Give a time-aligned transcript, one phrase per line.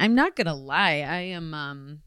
[0.00, 1.00] I'm not gonna lie.
[1.06, 2.00] I am um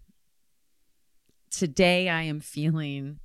[1.50, 3.20] today I am feeling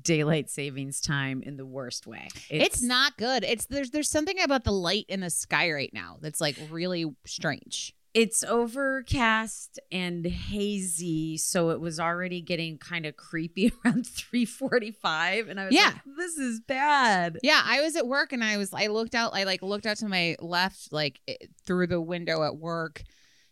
[0.00, 2.28] daylight savings time in the worst way.
[2.50, 3.42] It's, not good.
[3.44, 7.04] It's there's there's something about the light in the sky right now that's like really
[7.26, 7.94] strange.
[8.14, 15.60] It's overcast and hazy, so it was already getting kind of creepy around 3:45 and
[15.60, 15.86] I was Yeah.
[15.92, 17.38] like this is bad.
[17.42, 19.98] Yeah, I was at work and I was I looked out I like looked out
[19.98, 23.02] to my left like i- through the window at work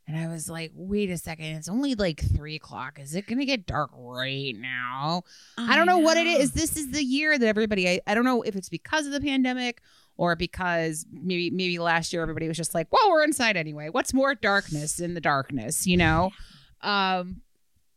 [0.09, 2.99] and I was like, wait a second, it's only like three o'clock.
[3.01, 5.23] Is it gonna get dark right now?
[5.59, 6.53] I don't know, what it is.
[6.53, 9.21] This is the year that everybody I, I don't know if it's because of the
[9.21, 9.83] pandemic
[10.17, 13.89] or because maybe maybe last year everybody was just like, well, we're inside anyway.
[13.89, 16.31] What's more darkness in the darkness, you know?
[16.83, 17.43] Um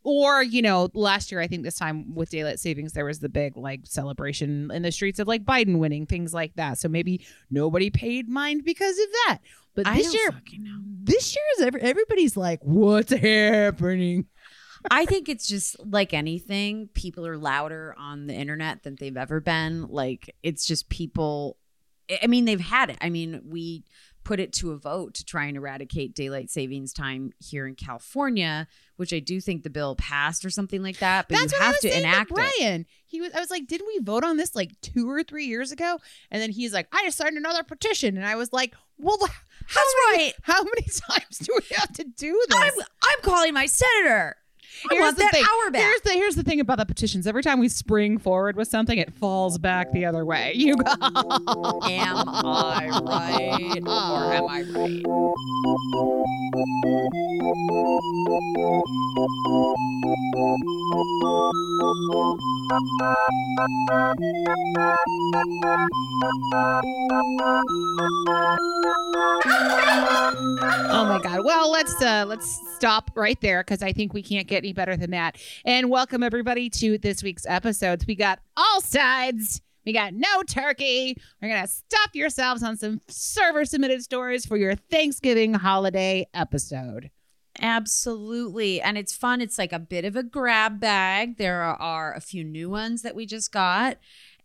[0.09, 3.29] or you know last year i think this time with daylight savings there was the
[3.29, 7.25] big like celebration in the streets of like biden winning things like that so maybe
[7.51, 9.39] nobody paid mind because of that
[9.75, 10.41] but I this year
[11.03, 14.25] this year is every, everybody's like what's happening
[14.89, 19.41] I think it's just like anything, people are louder on the internet than they've ever
[19.41, 19.87] been.
[19.89, 21.57] Like it's just people
[22.23, 22.97] I mean, they've had it.
[23.01, 23.83] I mean, we
[24.23, 28.67] put it to a vote to try and eradicate daylight savings time here in California,
[28.97, 31.27] which I do think the bill passed or something like that.
[31.27, 32.53] But that's you have to enact to it.
[32.57, 32.85] Brian.
[33.05, 33.33] He was.
[33.33, 35.99] I was like, didn't we vote on this like two or three years ago?
[36.31, 39.17] And then he's like, I just signed another petition, and I was like, well,
[39.67, 39.81] how
[40.11, 40.33] many, right.
[40.43, 42.57] How many times do we have to do this?
[42.59, 44.35] I'm, I'm calling my senator.
[44.91, 45.43] Here's the thing.
[45.43, 45.81] hour back.
[45.81, 47.27] Here's the here's the thing about the petitions.
[47.27, 50.53] Every time we spring forward with something, it falls back the other way.
[50.59, 50.83] You go.
[51.85, 56.09] am I right or am I right?
[62.71, 62.75] Oh
[71.07, 71.43] my god.
[71.43, 74.95] Well, let's uh let's stop right there because I think we can't get any better
[74.95, 75.37] than that.
[75.65, 78.05] And welcome everybody to this week's episodes.
[78.05, 79.61] We got all sides.
[79.85, 81.17] We got no turkey.
[81.41, 87.09] We're gonna stuff yourselves on some server submitted stories for your Thanksgiving holiday episode.
[87.61, 88.81] Absolutely.
[88.81, 89.41] And it's fun.
[89.41, 91.37] It's like a bit of a grab bag.
[91.37, 93.97] There are a few new ones that we just got.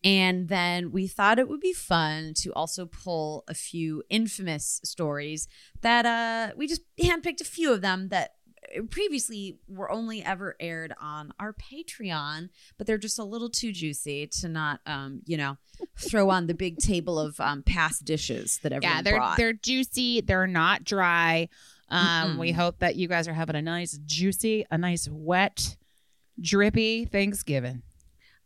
[0.02, 5.48] And then we thought it would be fun to also pull a few infamous stories
[5.80, 8.34] that uh, we just handpicked a few of them that
[8.90, 14.26] previously were only ever aired on our Patreon, but they're just a little too juicy
[14.26, 15.56] to not, um, you know,
[15.96, 19.36] throw on the big table of um, past dishes that everyone yeah, they're brought.
[19.36, 20.20] they're juicy.
[20.20, 21.48] They're not dry.
[21.88, 22.38] Um, Mm-mm.
[22.38, 25.76] we hope that you guys are having a nice juicy, a nice wet,
[26.40, 27.82] drippy Thanksgiving.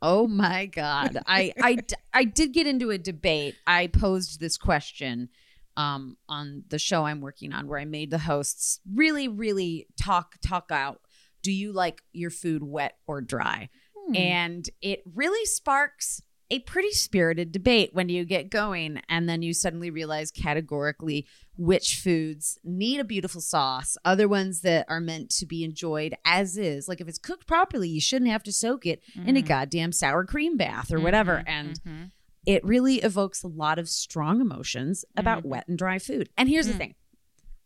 [0.00, 1.19] Oh my God.
[1.26, 1.78] I, I,
[2.15, 3.56] I did get into a debate.
[3.66, 5.28] I posed this question
[5.77, 10.34] um, on the show I'm working on where I made the hosts really, really talk,
[10.44, 11.00] talk out.
[11.43, 13.71] Do you like your food wet or dry?
[13.97, 14.16] Hmm.
[14.16, 19.00] And it really sparks a pretty spirited debate when you get going.
[19.09, 21.26] And then you suddenly realize categorically
[21.56, 26.56] which foods need a beautiful sauce, other ones that are meant to be enjoyed as
[26.56, 26.89] is.
[26.89, 29.47] Like if it's cooked properly, you shouldn't have to soak it in a Mhm.
[29.48, 31.39] goddamn sour cream bath or whatever.
[31.39, 32.10] Mhm, And mhm.
[32.47, 35.47] it really evokes a lot of strong emotions about Mhm.
[35.48, 36.30] wet and dry food.
[36.39, 36.72] And here's Mm.
[36.72, 36.95] the thing.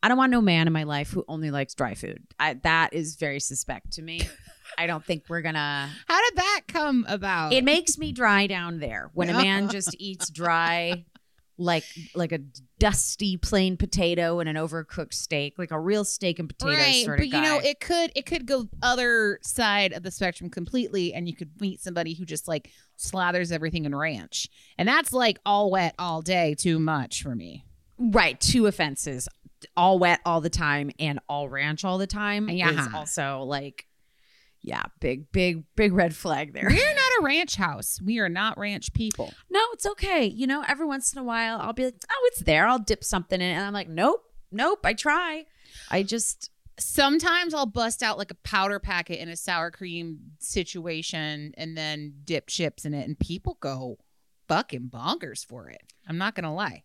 [0.03, 2.27] I don't want no man in my life who only likes dry food.
[2.41, 4.21] I, that is very suspect to me.
[4.79, 5.91] I don't think we're gonna.
[6.07, 7.53] How did that come about?
[7.53, 11.05] It makes me dry down there when a man just eats dry,
[11.59, 11.85] like
[12.15, 12.41] like a
[12.79, 17.19] dusty plain potato and an overcooked steak, like a real steak and potatoes right, sort
[17.19, 21.13] but of you know, it could it could go other side of the spectrum completely,
[21.15, 24.49] and you could meet somebody who just like slathers everything in ranch,
[24.79, 27.65] and that's like all wet all day, too much for me.
[27.99, 29.29] right, two offenses.
[29.77, 32.89] all wet all the time and all ranch all the time is Yeah.
[32.95, 33.87] also like,
[34.63, 36.67] yeah, big, big, big red flag there.
[36.69, 38.01] We're not a ranch house.
[38.05, 39.33] We are not ranch people.
[39.51, 40.25] No, it's okay.
[40.25, 42.67] You know, every once in a while, I'll be like, oh, it's there.
[42.67, 43.55] I'll dip something in it.
[43.55, 45.47] And I'm like, nope, nope, I try.
[45.91, 51.53] I just, Sometimes I'll bust out like a powder packet in a sour cream situation
[51.57, 53.99] and then dip chips in it, and people go
[54.49, 55.83] fucking bonkers for it.
[56.09, 56.85] I'm not gonna lie.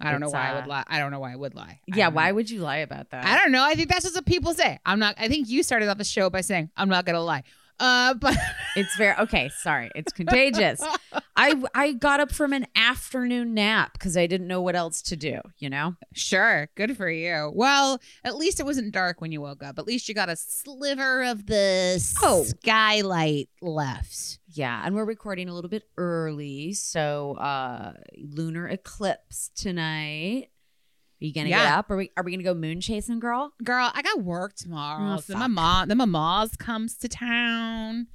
[0.00, 0.84] I don't know It's, why I uh, would lie.
[0.86, 1.80] I don't know why I would lie.
[1.86, 2.36] Yeah, why know.
[2.36, 3.24] would you lie about that?
[3.24, 3.62] I don't know.
[3.62, 4.78] I think that's just what people say.
[4.86, 5.14] I'm not.
[5.18, 7.44] I think you started off the show by saying I'm not gonna lie.
[7.78, 8.36] Uh, but
[8.76, 9.90] It's very, okay, sorry.
[9.94, 10.82] It's contagious.
[11.36, 15.16] I, I got up from an afternoon nap because I didn't know what else to
[15.16, 15.94] do, you know?
[16.14, 17.50] sure, good for you.
[17.54, 19.78] Well, at least it wasn't dark when you woke up.
[19.78, 22.44] At least you got a sliver of the Oh.
[22.44, 24.38] skylight left.
[24.52, 30.48] Yeah, and we're recording a little bit early, so uh lunar eclipse tonight.
[31.22, 31.90] Are you gonna get up?
[31.90, 33.52] Are we are we gonna go moon chasing, girl?
[33.62, 35.14] Girl, I got work tomorrow.
[35.18, 38.08] Oh, so my mom, then my mom's comes to town.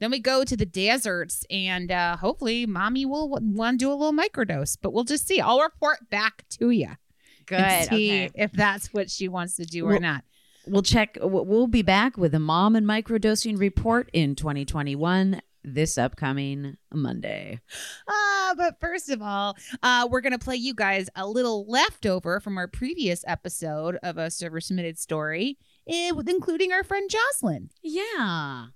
[0.00, 3.94] Then we go to the deserts, and uh, hopefully, mommy will want to do a
[3.94, 4.76] little microdose.
[4.80, 5.40] But we'll just see.
[5.40, 6.90] I'll report back to you
[7.46, 7.88] Good.
[7.88, 8.30] see Okay.
[8.34, 10.24] if that's what she wants to do or Well- not.
[10.66, 11.16] We'll check.
[11.20, 17.60] we'll- be back with a mom and microdosing report in 2021 this upcoming Monday.
[18.06, 22.56] Uh, but first of all, uh, we're gonna play you guys a little leftover from
[22.58, 27.70] our previous episode of a server submitted story, including our friend Jocelyn.
[27.82, 28.66] Yeah.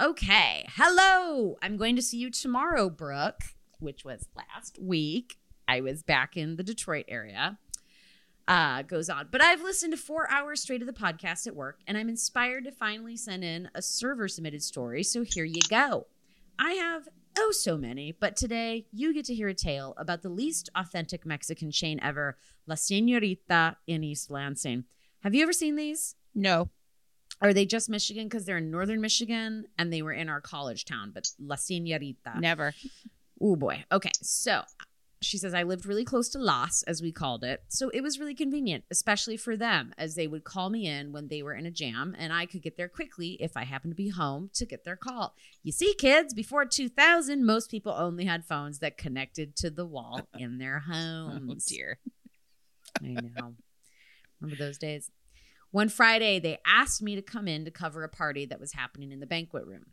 [0.00, 0.66] Okay.
[0.74, 1.56] Hello.
[1.62, 3.42] I'm going to see you tomorrow, Brooke,
[3.78, 5.38] which was last week.
[5.66, 7.58] I was back in the Detroit area.
[8.46, 9.28] Uh, goes on.
[9.30, 12.64] But I've listened to four hours straight of the podcast at work, and I'm inspired
[12.64, 15.02] to finally send in a server submitted story.
[15.02, 16.06] So here you go.
[16.58, 17.08] I have
[17.40, 21.24] oh so many, but today you get to hear a tale about the least authentic
[21.24, 22.36] Mexican chain ever,
[22.66, 24.84] La Senorita in East Lansing.
[25.22, 26.14] Have you ever seen these?
[26.34, 26.68] No,
[27.40, 30.84] Are they just Michigan because they're in northern Michigan and they were in our college
[30.84, 31.12] town?
[31.14, 32.38] But La Senorita.
[32.40, 32.74] never.
[33.40, 33.84] Oh boy.
[33.92, 34.10] Okay.
[34.20, 34.62] So
[35.20, 37.62] she says, I lived really close to Las, as we called it.
[37.68, 41.28] So it was really convenient, especially for them, as they would call me in when
[41.28, 43.96] they were in a jam and I could get there quickly if I happened to
[43.96, 45.34] be home to get their call.
[45.62, 50.20] You see, kids, before 2000, most people only had phones that connected to the wall
[50.38, 51.68] in their oh, homes.
[51.70, 51.98] Oh dear.
[53.02, 53.54] I know.
[54.40, 55.10] Remember those days?
[55.70, 59.12] One Friday, they asked me to come in to cover a party that was happening
[59.12, 59.86] in the banquet room.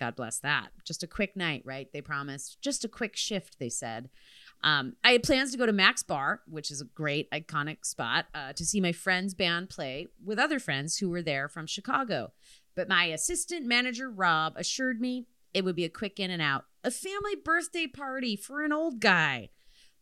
[0.00, 0.70] God bless that.
[0.84, 1.86] Just a quick night, right?
[1.92, 2.60] They promised.
[2.62, 4.08] Just a quick shift, they said.
[4.62, 8.26] Um, I had plans to go to Mac's Bar, which is a great, iconic spot,
[8.34, 12.32] uh, to see my friend's band play with other friends who were there from Chicago.
[12.74, 16.64] But my assistant manager, Rob, assured me it would be a quick in and out,
[16.84, 19.50] a family birthday party for an old guy.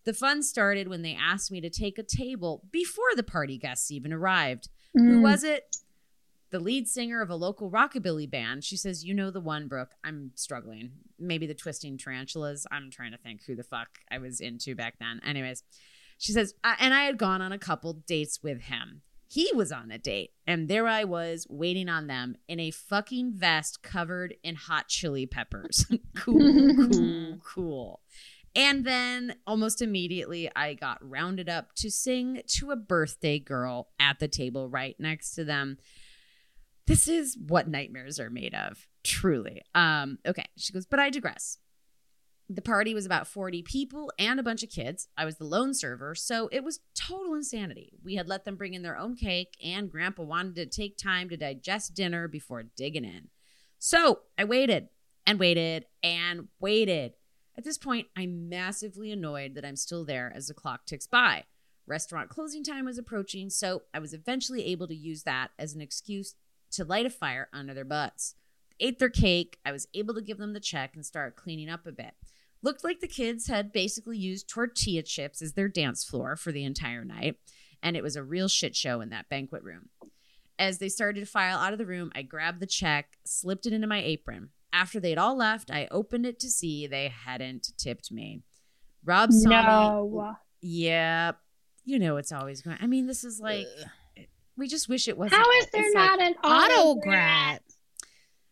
[0.05, 3.91] The fun started when they asked me to take a table before the party guests
[3.91, 4.69] even arrived.
[4.95, 5.77] Who was it?
[6.51, 8.65] The lead singer of a local rockabilly band.
[8.65, 9.93] She says, You know the one, Brooke.
[10.03, 10.93] I'm struggling.
[11.19, 12.67] Maybe the Twisting Tarantulas.
[12.71, 15.21] I'm trying to think who the fuck I was into back then.
[15.25, 15.63] Anyways,
[16.17, 19.03] she says, And I had gone on a couple dates with him.
[19.31, 23.35] He was on a date, and there I was waiting on them in a fucking
[23.35, 25.85] vest covered in hot chili peppers.
[26.17, 28.01] cool, cool, cool.
[28.57, 34.19] And then almost immediately, I got rounded up to sing to a birthday girl at
[34.19, 35.77] the table right next to them.
[36.89, 39.61] This is what nightmares are made of, truly.
[39.75, 41.59] Um, okay, she goes, but I digress.
[42.49, 45.07] The party was about 40 people and a bunch of kids.
[45.15, 47.93] I was the lone server, so it was total insanity.
[48.03, 51.29] We had let them bring in their own cake, and Grandpa wanted to take time
[51.29, 53.29] to digest dinner before digging in.
[53.79, 54.89] So I waited
[55.27, 57.13] and waited and waited.
[57.59, 61.45] At this point, I'm massively annoyed that I'm still there as the clock ticks by.
[61.87, 65.83] Restaurant closing time was approaching, so I was eventually able to use that as an
[65.83, 66.35] excuse
[66.73, 68.35] to light a fire under their butts.
[68.81, 69.59] Ate their cake.
[69.65, 72.15] I was able to give them the check and start cleaning up a bit.
[72.63, 76.65] Looked like the kids had basically used tortilla chips as their dance floor for the
[76.65, 77.37] entire night,
[77.83, 79.89] and it was a real shit show in that banquet room.
[80.59, 83.73] As they started to file out of the room, I grabbed the check, slipped it
[83.73, 84.51] into my apron.
[84.73, 88.43] After they'd all left, I opened it to see they hadn't tipped me.
[89.05, 89.55] Rob saw me.
[89.55, 90.37] No.
[90.61, 91.39] Yep.
[91.85, 92.77] You know it's always going.
[92.81, 93.67] I mean, this is like
[94.59, 95.41] we just wish it wasn't.
[95.41, 97.61] How is there it's like- not an Autograt.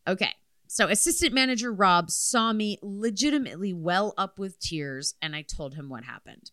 [0.08, 0.32] Okay.
[0.68, 5.88] So assistant manager Rob saw me legitimately well up with tears and I told him
[5.88, 6.50] what happened.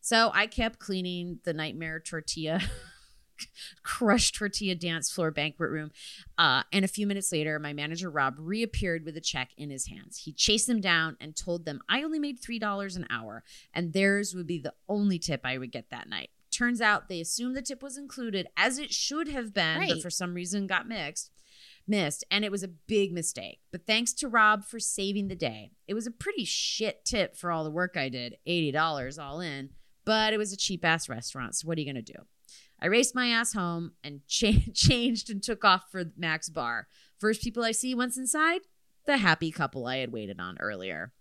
[0.00, 2.60] So I kept cleaning the nightmare tortilla
[3.82, 5.90] crushed tortilla dance floor banquet room.
[6.36, 9.86] Uh, and a few minutes later, my manager Rob reappeared with a check in his
[9.86, 10.18] hands.
[10.18, 14.34] He chased them down and told them I only made $3 an hour and theirs
[14.34, 16.30] would be the only tip I would get that night.
[16.54, 20.10] Turns out they assumed the tip was included, as it should have been, but for
[20.10, 21.32] some reason got mixed.
[21.86, 23.60] Missed, and it was a big mistake.
[23.72, 25.72] But thanks to Rob for saving the day.
[25.86, 29.70] It was a pretty shit tip for all the work I did $80 all in,
[30.04, 31.56] but it was a cheap ass restaurant.
[31.56, 32.20] So, what are you going to do?
[32.80, 36.86] I raced my ass home and cha- changed and took off for Mac's bar.
[37.18, 38.60] First people I see once inside,
[39.06, 41.12] the happy couple I had waited on earlier.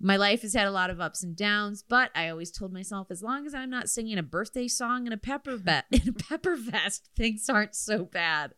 [0.00, 3.06] My life has had a lot of ups and downs, but I always told myself
[3.10, 6.12] as long as I'm not singing a birthday song in a pepper vet in a
[6.12, 8.52] pepper vest, things aren't so bad.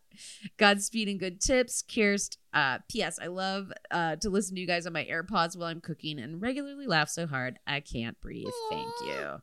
[0.57, 2.37] Godspeed and good tips, Kirst.
[2.53, 3.19] Uh, P.S.
[3.21, 6.41] I love uh, to listen to you guys on my AirPods while I'm cooking and
[6.41, 8.47] regularly laugh so hard I can't breathe.
[8.69, 9.41] Thank you.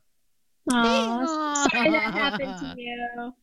[0.73, 3.33] Aw, sorry that happened to you.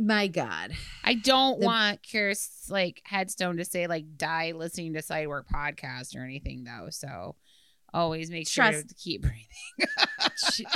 [0.00, 0.72] My God.
[1.02, 6.16] I don't The- want Kirst's like headstone to say like die listening to Sidework podcast
[6.16, 6.88] or anything though.
[6.90, 7.34] So
[7.92, 9.88] always make sure Trust- to keep breathing.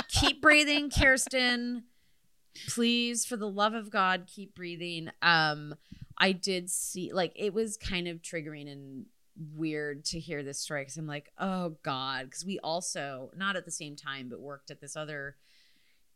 [0.09, 1.83] Keep breathing, Kirsten.
[2.67, 5.09] Please, for the love of God, keep breathing.
[5.21, 5.75] Um,
[6.17, 9.05] I did see like it was kind of triggering and
[9.55, 13.65] weird to hear this story because I'm like, oh God, because we also not at
[13.65, 15.35] the same time, but worked at this other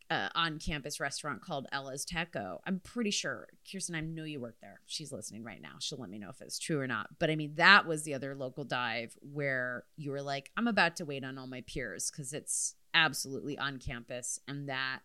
[0.09, 2.59] uh, on-campus restaurant called El Azteco.
[2.65, 4.79] I'm pretty sure, Kirsten, I know you work there.
[4.85, 5.73] She's listening right now.
[5.79, 7.19] She'll let me know if it's true or not.
[7.19, 10.95] But I mean, that was the other local dive where you were like, I'm about
[10.97, 14.99] to wait on all my peers because it's absolutely on campus, and that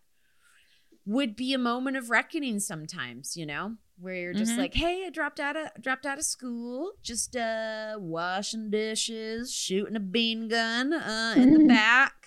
[1.05, 4.57] would be a moment of reckoning sometimes, you know, where you're just Mhm.
[4.57, 9.95] like, "Hey, I dropped out of dropped out of school, just uh washing dishes, shooting
[9.97, 12.22] a bean gun uh in the back,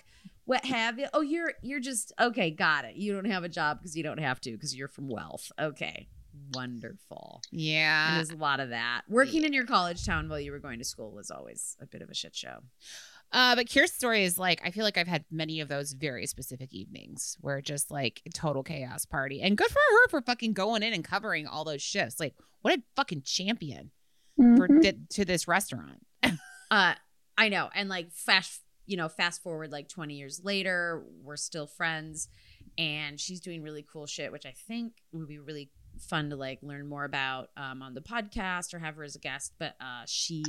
[0.47, 1.05] what have you?
[1.13, 2.95] Oh, you're you're just okay, got it.
[2.95, 5.51] You don't have a job because you don't have to because you're from wealth.
[5.59, 6.07] Okay,
[6.53, 7.41] wonderful.
[7.51, 8.15] And yeah.
[8.15, 9.01] there's a lot of that.
[9.07, 12.01] Working in your college town while you were going to school was always a bit
[12.01, 12.59] of a shit show.
[13.33, 16.25] Uh, but Kirst's story is like I feel like I've had many of those very
[16.25, 19.41] specific evenings where just like total chaos party.
[19.41, 22.19] And good for her for fucking going in and covering all those shifts.
[22.19, 23.91] Like what a fucking champion
[24.37, 24.81] for Mhm.
[24.81, 26.05] di- to this restaurant.
[26.69, 26.95] Uh,
[27.37, 31.67] I know, and like fast, you know, fast forward like 20 years later, we're still
[31.67, 32.29] friends,
[32.77, 36.59] and she's doing really cool shit, which I think would be really fun to like
[36.61, 39.53] learn more about um, on the podcast or have her as a guest.
[39.59, 40.43] But uh, she,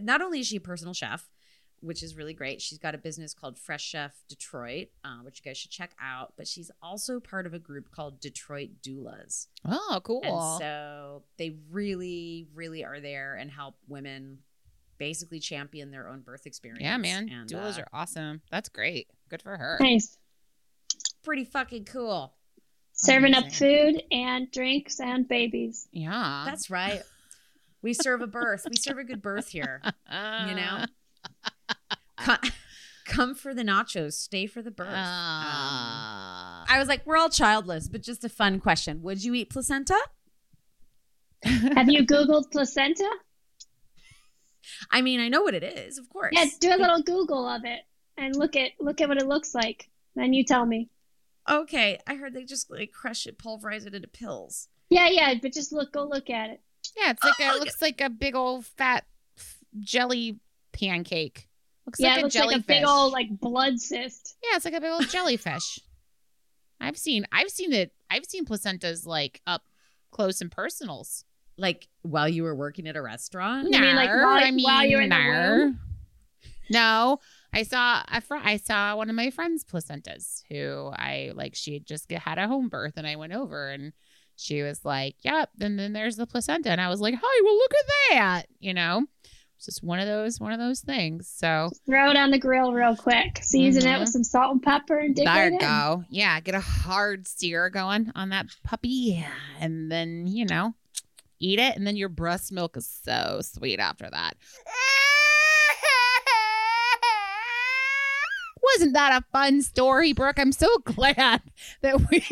[0.00, 1.28] not only is she a personal chef,
[1.80, 2.62] which is really great.
[2.62, 6.32] She's got a business called Fresh Chef Detroit, uh, which you guys should check out.
[6.36, 9.48] But she's also part of a group called Detroit Doulas.
[9.68, 10.22] Oh, cool.
[10.22, 14.38] And so they really, really are there and help women
[15.02, 16.80] basically champion their own birth experience.
[16.80, 17.28] yeah, man.
[17.28, 18.40] And, Doulas uh, are awesome.
[18.52, 19.08] That's great.
[19.28, 19.76] Good for her.
[19.80, 20.16] Nice.
[21.24, 22.32] pretty fucking cool.
[22.92, 25.88] Serving up food and drinks and babies.
[25.90, 26.44] Yeah.
[26.46, 27.02] That's right.
[27.82, 28.64] We serve a birth.
[28.70, 29.82] We serve a good birth here.
[30.08, 30.84] uh, You know?
[32.18, 32.38] Come,
[33.04, 34.86] come for the nachos, stay for the birth.
[34.86, 39.02] Um, Uh, I was like, we're all childless, but just a fun question.
[39.02, 39.98] Would you eat placenta?
[41.44, 43.08] Have you Googled placenta?
[44.90, 46.32] I mean, I know what it is, of course.
[46.32, 47.80] Yeah, do a little Google of it
[48.16, 49.88] and look at look at what it looks like.
[50.14, 50.88] Then you tell me.
[51.50, 54.68] Okay, I heard they just like crush it, pulverize it into pills.
[54.90, 56.60] Yeah, yeah, but just look, go look at it.
[56.96, 59.04] yeah, it's like Oh, a, it looks like a big old fat
[59.80, 60.38] jelly
[60.72, 61.48] pancake.
[61.86, 62.54] Looks yeah, like it a looks jellyfish.
[62.56, 64.36] like a big old like blood cyst.
[64.42, 65.78] Yeah, it's like a big old jellyfish.
[66.80, 69.62] I've seen I've seen it I've seen placentas like up
[70.10, 71.24] close and personals.
[71.58, 73.68] Like while you were working at a restaurant?
[73.72, 75.78] You mean, like, while- I mean, while you're in the room?
[76.70, 77.18] No,
[77.52, 81.54] I saw a fr- I saw one of my friends' placentas who I like.
[81.54, 83.92] She had just had a home birth, and I went over and
[84.36, 87.54] she was like, "Yep." And then there's the placenta, and I was like, "Hi, well,
[87.56, 89.04] look at that!" You know,
[89.56, 91.28] it's just one of those one of those things.
[91.28, 93.40] So Throw it on the grill real quick.
[93.42, 94.00] Season it Mhm.
[94.00, 95.60] with some salt and pepper and dig there right you in.
[95.60, 96.04] go.
[96.08, 99.22] Yeah, get a hard sear going on that puppy,
[99.60, 100.74] and then you know,
[101.42, 104.36] eat it, and then your breast milk is so sweet after that.
[108.76, 110.38] Wasn't that a fun story, Brooke?
[110.38, 111.42] I'm so glad
[111.82, 112.24] that we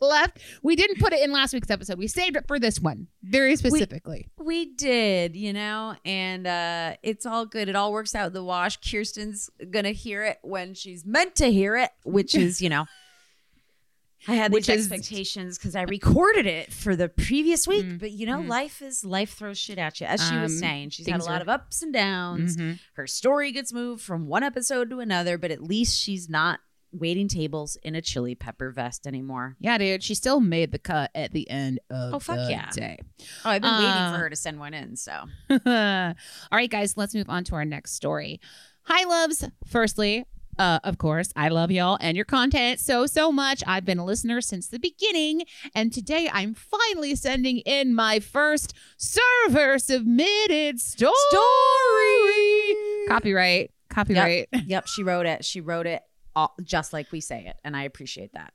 [0.00, 0.38] left.
[0.62, 1.98] We didn't put it in last week's episode.
[1.98, 4.28] We saved it for this one very specifically.
[4.38, 7.68] We did, you know, and uh it's all good.
[7.68, 8.78] It all works out in the wash.
[8.78, 12.86] Kirsten's gonna hear it when she's meant to hear it, which is, you know,
[14.28, 18.10] I had these is- expectations because I recorded it for the previous week, Mm, but
[18.12, 18.48] you know, mm.
[18.48, 20.06] life is life throws shit at you.
[20.06, 22.56] As she was Um, saying, she's had a lot are- of ups and downs.
[22.56, 22.78] Mhm.
[22.94, 26.60] Her story gets moved from one episode to another, but at least she's not
[26.92, 29.54] waiting tables in a chili pepper vest anymore.
[29.60, 30.02] Yeah, dude.
[30.02, 32.70] She still made the cut at the end of Oh, fuck the yeah.
[32.70, 32.98] day.
[33.44, 34.96] Oh, I've been waiting Uh, for her to send one in.
[34.96, 35.12] So
[35.50, 36.14] All
[36.52, 38.40] right, guys, let's move on to our next story.
[38.84, 39.44] Hi, loves.
[39.66, 40.24] Firstly,
[40.58, 43.62] uh, of course, I love y'all and your content so, so much.
[43.66, 45.42] I've been a listener since the beginning,
[45.74, 51.06] and today I'm finally sending in my first server submitted story.
[53.08, 53.70] Copyright.
[53.90, 54.48] Copyright.
[54.66, 55.44] yep, she wrote it.
[55.44, 56.02] She wrote it
[56.34, 58.52] all, just like we say it, and I appreciate that.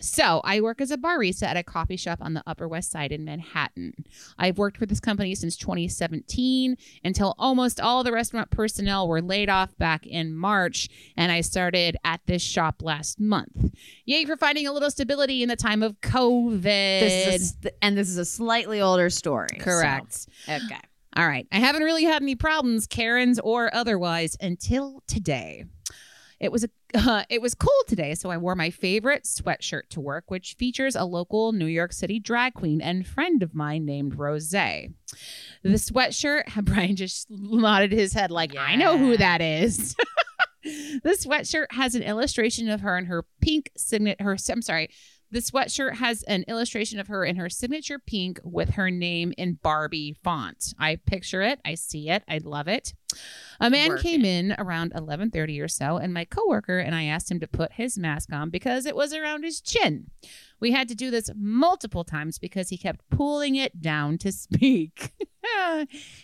[0.00, 3.12] So, I work as a barista at a coffee shop on the Upper West Side
[3.12, 3.92] in Manhattan.
[4.38, 9.48] I've worked for this company since 2017 until almost all the restaurant personnel were laid
[9.50, 13.74] off back in March, and I started at this shop last month.
[14.06, 16.62] Yay for finding a little stability in the time of COVID.
[16.62, 19.48] This is and this is a slightly older story.
[19.58, 20.26] so- Correct.
[20.48, 20.80] okay.
[21.16, 21.46] All right.
[21.50, 25.64] I haven't really had any problems, Karens or otherwise, until today.
[26.38, 30.00] It was a uh, it was cold today, so I wore my favorite sweatshirt to
[30.00, 34.18] work, which features a local New York City drag queen and friend of mine named
[34.18, 34.50] Rose.
[34.50, 34.88] The
[35.64, 39.94] sweatshirt, Brian just nodded his head like, I know who that is.
[40.64, 44.20] the sweatshirt has an illustration of her in her pink signet.
[44.20, 44.90] Her, I'm sorry.
[45.32, 49.58] The sweatshirt has an illustration of her in her signature pink with her name in
[49.62, 50.74] Barbie font.
[50.78, 51.60] I picture it.
[51.64, 52.24] I see it.
[52.28, 52.94] I love it.
[53.60, 57.30] A man Work came in around 11:30 or so and my coworker and I asked
[57.30, 60.10] him to put his mask on because it was around his chin.
[60.60, 65.12] We had to do this multiple times because he kept pulling it down to speak.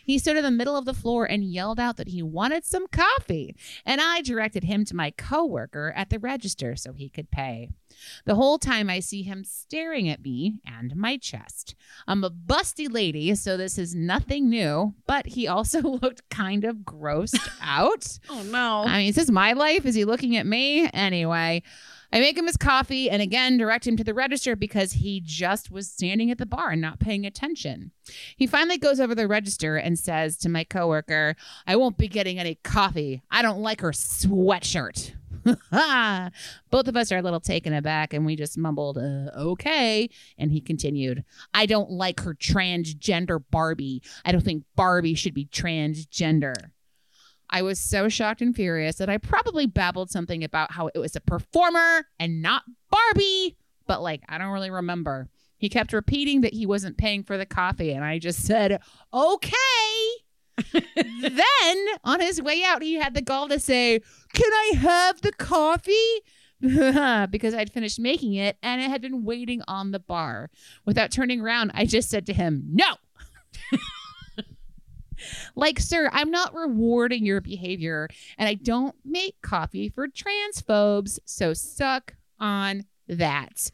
[0.04, 2.86] he stood in the middle of the floor and yelled out that he wanted some
[2.88, 7.70] coffee, and I directed him to my coworker at the register so he could pay.
[8.26, 11.74] The whole time I see him staring at me and my chest.
[12.06, 16.75] I'm a busty lady, so this is nothing new, but he also looked kind of
[16.84, 18.18] grossed out.
[18.28, 18.84] Oh no.
[18.86, 19.86] I mean, is this my life?
[19.86, 20.88] Is he looking at me?
[20.92, 21.62] Anyway,
[22.12, 25.70] I make him his coffee and again direct him to the register because he just
[25.70, 27.92] was standing at the bar and not paying attention.
[28.36, 32.38] He finally goes over the register and says to my coworker, I won't be getting
[32.38, 33.22] any coffee.
[33.30, 35.12] I don't like her sweatshirt.
[36.70, 40.08] Both of us are a little taken aback and we just mumbled, uh, okay.
[40.38, 44.02] And he continued, I don't like her transgender Barbie.
[44.24, 46.54] I don't think Barbie should be transgender.
[47.48, 51.14] I was so shocked and furious that I probably babbled something about how it was
[51.14, 55.28] a performer and not Barbie, but like, I don't really remember.
[55.58, 58.80] He kept repeating that he wasn't paying for the coffee, and I just said,
[59.14, 59.54] okay.
[60.72, 64.00] then on his way out, he had the gall to say,
[64.32, 65.92] Can I have the coffee?
[67.30, 70.50] because I'd finished making it and it had been waiting on the bar.
[70.86, 72.94] Without turning around, I just said to him, No.
[75.56, 81.18] like, sir, I'm not rewarding your behavior and I don't make coffee for transphobes.
[81.24, 83.70] So suck on that.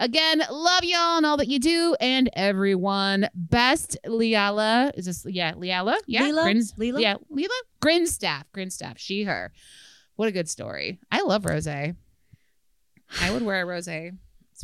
[0.00, 3.28] Again, love y'all and all that you do and everyone.
[3.34, 4.92] Best Liala.
[4.96, 5.94] Is this yeah, Liala?
[6.06, 6.22] Yeah.
[6.22, 6.42] Leela?
[6.44, 7.02] Grins, Leela?
[7.02, 7.48] Yeah, Leela?
[7.82, 8.44] Grinstaff.
[8.56, 8.96] Grinstaff.
[8.96, 9.52] She, her.
[10.16, 11.00] What a good story.
[11.12, 11.66] I love Rose.
[11.68, 11.94] I
[13.30, 13.88] would wear a Rose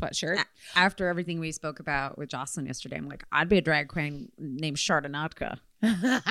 [0.01, 0.43] sweatshirt.
[0.75, 4.33] After everything we spoke about with Jocelyn yesterday, I'm like, I'd be a drag queen
[4.39, 5.59] named Chardonnatka.
[5.83, 6.23] uh,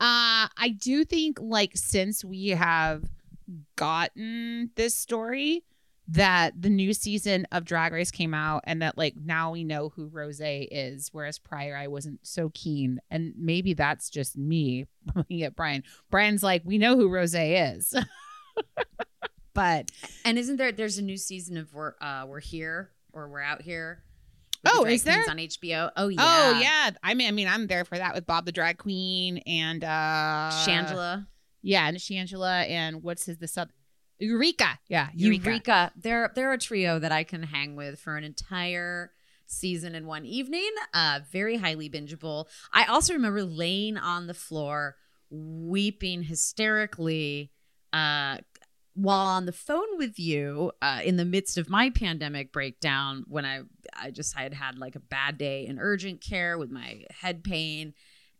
[0.00, 3.04] I do think like since we have
[3.76, 5.62] gotten this story
[6.08, 9.88] that the new season of Drag Race came out and that like now we know
[9.88, 13.00] who Rose is, whereas prior I wasn't so keen.
[13.10, 15.82] And maybe that's just me looking at Brian.
[16.10, 17.92] Brian's like, we know who Rose is.
[19.54, 19.90] but
[20.24, 20.72] And isn't there?
[20.72, 24.02] There's a new season of We're uh, We're Here or We're Out Here.
[24.64, 25.24] with the Oh, is there?
[25.28, 25.90] on HBO?
[25.96, 26.18] Oh yeah.
[26.20, 26.90] oh yeah.
[27.02, 30.50] I mean I mean I'm there for that with Bob the Drag Queen and uh
[30.66, 31.26] Shangela,
[31.62, 33.70] Yeah, and Shangela and what's his the sub
[34.18, 34.78] Eureka.
[34.88, 35.44] Yeah, Eureka.
[35.44, 35.92] Eureka.
[35.96, 39.12] They're they're a trio that I can hang with for an entire
[39.46, 40.70] season in one evening.
[40.92, 42.46] Uh, very highly bingeable.
[42.72, 44.96] I also remember laying on the floor,
[45.30, 47.52] weeping hysterically.
[47.92, 48.38] Uh,
[48.94, 53.44] while on the phone with you uh, in the midst of my pandemic breakdown when
[53.44, 53.60] i
[53.94, 57.92] i just had had like a bad day in urgent care with my head pain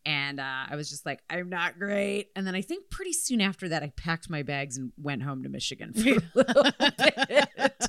[0.06, 3.40] and uh, i was just like i'm not great and then i think pretty soon
[3.40, 7.88] after that i packed my bags and went home to michigan for a little bit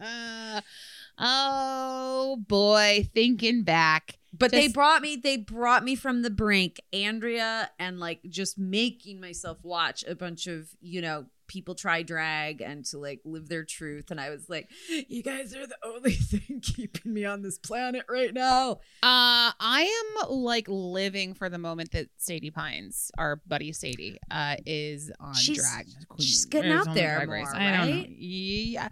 [1.18, 4.18] oh boy, thinking back.
[4.40, 9.20] But they brought me they brought me from the brink, Andrea, and like just making
[9.20, 13.64] myself watch a bunch of, you know, people try drag and to like live their
[13.64, 14.10] truth.
[14.12, 14.70] And I was like,
[15.08, 18.72] you guys are the only thing keeping me on this planet right now.
[19.02, 24.56] Uh, I am like living for the moment that Sadie Pines, our buddy Sadie, uh,
[24.64, 25.86] is on She's- drag.
[26.08, 28.04] Queen, she's getting out there more, I don't know.
[28.08, 28.88] Yeah.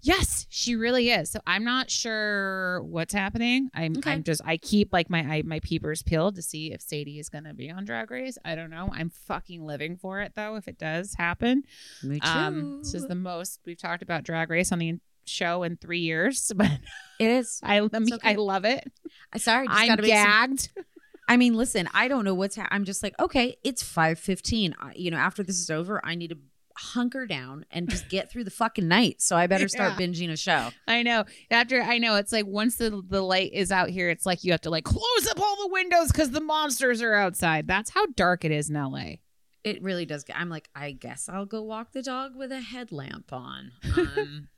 [0.00, 1.30] Yes, she really is.
[1.30, 3.68] So I'm not sure what's happening.
[3.74, 4.12] I'm Okay.
[4.12, 7.28] I'm just I keep like my I, my peepers peeled to see if Sadie is
[7.28, 8.38] gonna be on Drag Race.
[8.44, 8.90] I don't know.
[8.92, 10.54] I'm fucking living for it though.
[10.56, 11.64] If it does happen,
[12.02, 12.28] Me too.
[12.28, 16.00] um, this is the most we've talked about Drag Race on the show in three
[16.00, 16.52] years.
[16.56, 16.70] But
[17.18, 17.60] it is.
[17.64, 18.30] I let me, okay.
[18.30, 18.84] I love it.
[19.32, 20.68] I sorry, just I'm gotta make some- gagged.
[21.30, 22.56] I mean, listen, I don't know what's.
[22.56, 24.74] Ha- I'm just like, okay, it's five fifteen.
[24.94, 26.38] You know, after this is over, I need to
[26.78, 29.20] hunker down and just get through the fucking night.
[29.20, 30.06] So I better start Yeah.
[30.06, 30.70] binging a show.
[30.86, 31.24] I know.
[31.50, 34.52] After I know, it's like once the the light is out here, it's like you
[34.52, 37.66] have to like close up all the windows because the monsters are outside.
[37.66, 39.16] That's how dark it is in LA.
[39.64, 40.36] It really does get.
[40.38, 43.72] I'm like, I guess I'll go walk the dog with a headlamp on.
[43.96, 44.48] Um,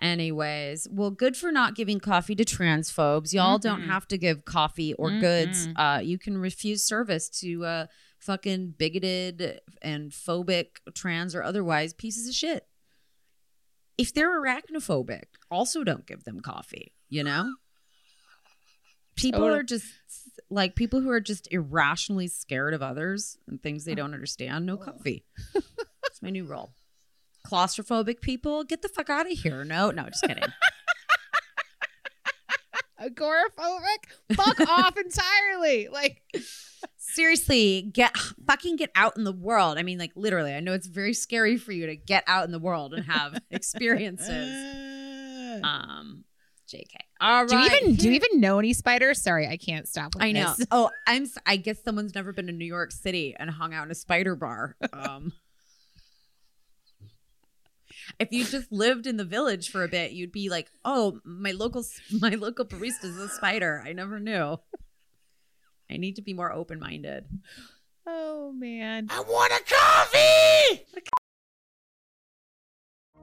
[0.00, 3.32] anyways, well, good for not giving coffee to transphobes.
[3.32, 5.66] Y'all don't have to give coffee or goods.
[5.68, 5.96] Mm-mm.
[5.96, 7.86] Uh, you can refuse service to uh,
[8.18, 12.66] fucking bigoted and phobic trans or otherwise pieces of shit.
[13.96, 16.92] If they're arachnophobic, also don't give them coffee.
[17.08, 17.54] You know.
[19.16, 19.58] People Totally.
[19.58, 19.86] are just
[20.50, 24.64] like people who are just irrationally scared of others and things they don't understand.
[24.64, 25.24] No coffee.
[25.54, 26.72] That's my new role.
[27.46, 29.64] Claustrophobic people, get the fuck out of here.
[29.64, 30.44] No, no, just kidding.
[33.00, 34.34] Agoraphobic?
[34.34, 35.88] Fuck off entirely.
[35.88, 36.22] Like
[37.14, 38.16] Seriously, get
[38.46, 39.78] fucking get out in the world.
[39.78, 40.54] I mean, like literally.
[40.54, 43.40] I know it's very scary for you to get out in the world and have
[43.50, 44.74] experiences.
[45.60, 46.24] Um,
[46.72, 46.84] JK.
[47.20, 47.48] All right.
[47.48, 49.20] do you even do you even know any spiders?
[49.20, 50.12] Sorry, I can't stop.
[50.20, 50.54] I know.
[50.56, 50.66] this.
[50.70, 51.26] Oh, I'm.
[51.46, 54.36] I guess someone's never been to New York City and hung out in a spider
[54.36, 54.76] bar.
[54.92, 55.32] Um,
[58.20, 61.52] if you just lived in the village for a bit, you'd be like, "Oh, my
[61.52, 61.84] local
[62.20, 63.82] my local barista is a spider.
[63.84, 64.58] I never knew."
[65.90, 67.24] I need to be more open minded.
[68.06, 69.08] Oh man.
[69.10, 70.84] I want a coffee!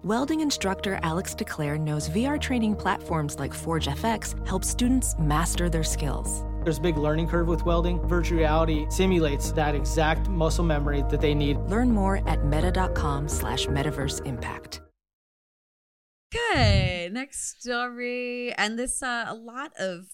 [0.04, 5.84] Welding instructor Alex DeClaire knows VR training platforms like Forge FX help students master their
[5.84, 6.44] skills.
[6.64, 8.00] There's a big learning curve with welding.
[8.08, 11.58] Virtual reality simulates that exact muscle memory that they need.
[11.58, 14.82] Learn more at meta.com slash metaverse impact.
[16.36, 18.54] Okay, next story.
[18.54, 20.06] And this uh a lot of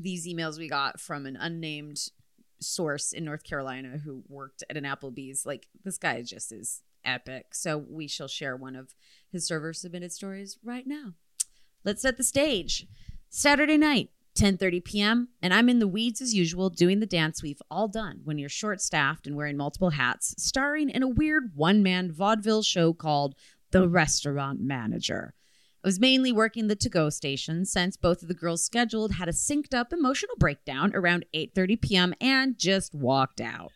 [0.00, 2.10] these emails we got from an unnamed
[2.60, 5.44] source in North Carolina who worked at an Applebee's.
[5.44, 7.54] Like this guy just is epic.
[7.54, 8.94] So we shall share one of
[9.30, 11.14] his server submitted stories right now.
[11.84, 12.86] Let's set the stage.
[13.30, 17.62] Saturday night, 10:30 p.m., and I'm in the weeds as usual doing the dance we've
[17.70, 22.62] all done when you're short-staffed and wearing multiple hats, starring in a weird one-man vaudeville
[22.62, 23.34] show called
[23.70, 25.34] The Restaurant Manager.
[25.88, 29.72] Was mainly working the to-go station since both of the girls scheduled had a synced
[29.72, 32.14] up emotional breakdown around 8:30 p.m.
[32.20, 33.72] and just walked out.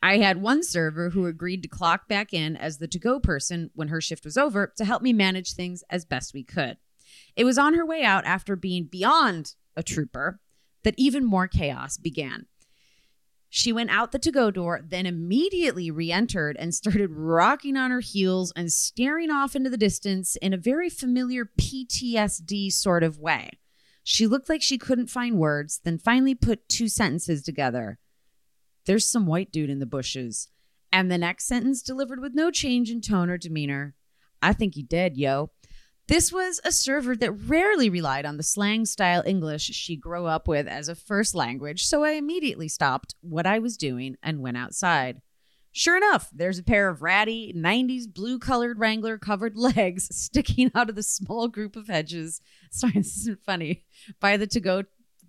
[0.00, 3.88] I had one server who agreed to clock back in as the to-go person when
[3.88, 6.76] her shift was over to help me manage things as best we could.
[7.34, 10.38] It was on her way out after being beyond a trooper
[10.84, 12.46] that even more chaos began.
[13.54, 17.90] She went out the to go door, then immediately re entered and started rocking on
[17.90, 23.18] her heels and staring off into the distance in a very familiar PTSD sort of
[23.18, 23.50] way.
[24.02, 27.98] She looked like she couldn't find words, then finally put two sentences together.
[28.86, 30.48] There's some white dude in the bushes.
[30.90, 33.94] And the next sentence delivered with no change in tone or demeanor.
[34.40, 35.50] I think he dead, yo.
[36.12, 40.46] This was a server that rarely relied on the slang style English she grew up
[40.46, 44.58] with as a first language, so I immediately stopped what I was doing and went
[44.58, 45.22] outside.
[45.72, 50.90] Sure enough, there's a pair of ratty 90s blue colored Wrangler covered legs sticking out
[50.90, 52.42] of the small group of hedges.
[52.70, 53.82] Sorry, this isn't funny.
[54.20, 54.82] By the to go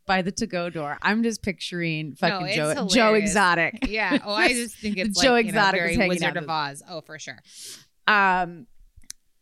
[0.06, 0.98] by the to go door.
[1.02, 3.14] I'm just picturing fucking it's Joe Joe.
[3.14, 3.88] Exotic.
[3.88, 4.18] Yeah.
[4.26, 6.84] Oh, I just think it's Joe like, you know, Exotic very Wizard of- Oz.
[6.90, 7.40] Oh, for sure.
[8.06, 8.68] Um,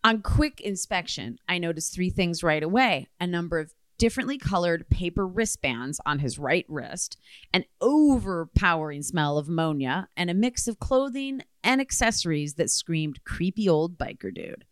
[0.04, 5.28] on quick inspection, I noticed three things right away a number of differently colored paper
[5.28, 7.18] wristbands on his right wrist,
[7.54, 13.70] an overpowering smell of ammonia, and a mix of clothing and accessories that screamed creepy
[13.70, 14.66] old biker dude.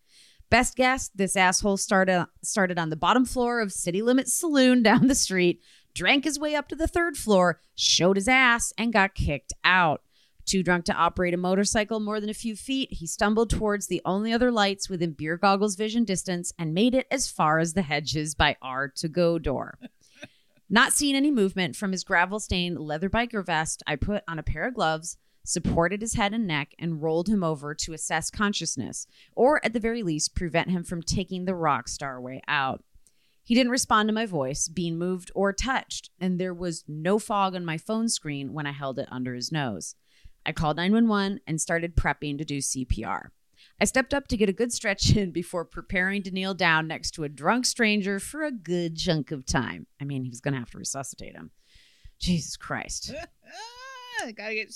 [0.49, 5.07] Best guess, this asshole started started on the bottom floor of City Limits Saloon down
[5.07, 5.61] the street,
[5.93, 10.01] drank his way up to the third floor, showed his ass, and got kicked out.
[10.49, 14.01] Too drunk to operate a motorcycle more than a few feet, he stumbled towards the
[14.03, 17.83] only other lights within beer goggles vision distance and made it as far as the
[17.83, 19.77] hedges by our to go door.
[20.67, 24.43] Not seeing any movement from his gravel stained leather biker vest, I put on a
[24.43, 29.05] pair of gloves, supported his head and neck, and rolled him over to assess consciousness,
[29.35, 32.83] or at the very least, prevent him from taking the rock star way out.
[33.43, 37.53] He didn't respond to my voice, being moved or touched, and there was no fog
[37.53, 39.93] on my phone screen when I held it under his nose.
[40.45, 43.29] I called 911 and started prepping to do CPR.
[43.81, 47.11] I stepped up to get a good stretch in before preparing to kneel down next
[47.11, 49.87] to a drunk stranger for a good chunk of time.
[50.01, 51.51] I mean, he was going to have to resuscitate him.
[52.19, 53.13] Jesus Christ.
[54.35, 54.73] Gotta get.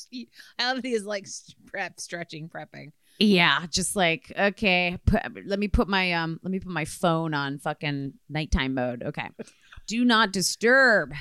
[0.58, 1.28] I love that he's like
[1.65, 2.93] prep, stretching, prepping.
[3.19, 7.34] Yeah, just like okay, put, let me put my um let me put my phone
[7.34, 9.04] on fucking nighttime mode.
[9.04, 9.30] Okay.
[9.88, 11.13] Do not disturb.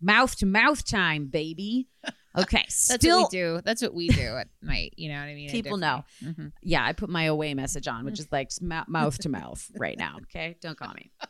[0.00, 1.88] Mouth to mouth time, baby.
[2.42, 2.58] Okay.
[2.66, 3.60] That's still what we do.
[3.64, 4.94] That's what we do at night.
[4.96, 5.50] You know what I mean?
[5.50, 6.04] People know.
[6.22, 6.52] Mhm.
[6.62, 9.98] Yeah, I put my away message on, which is like mou- mouth to mouth right
[9.98, 10.16] now.
[10.22, 11.10] Okay, don't call me.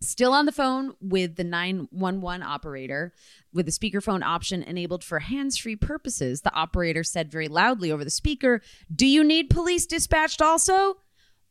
[0.00, 3.12] Still on the phone with the 911 operator
[3.52, 6.40] with the speakerphone option enabled for hands free purposes.
[6.40, 8.62] The operator said very loudly over the speaker,
[8.92, 10.96] Do you need police dispatched also?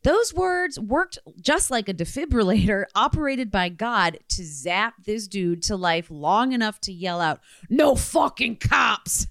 [0.04, 5.76] Those words worked just like a defibrillator operated by God to zap this dude to
[5.76, 9.28] life long enough to yell out, No fucking cops!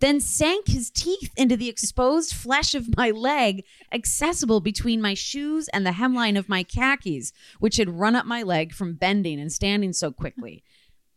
[0.00, 5.66] then sank his teeth into the exposed flesh of my leg, accessible between my shoes
[5.68, 9.50] and the hemline of my khakis, which had run up my leg from bending and
[9.50, 10.62] standing so quickly.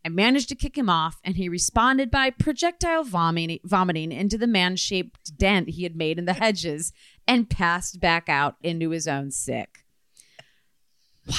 [0.04, 4.46] I managed to kick him off, and he responded by projectile vomiting, vomiting into the
[4.46, 6.92] man shaped dent he had made in the hedges
[7.28, 9.84] and passed back out into his own sick.
[11.28, 11.34] Wow.